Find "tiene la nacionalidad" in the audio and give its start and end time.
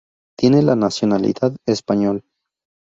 0.35-1.55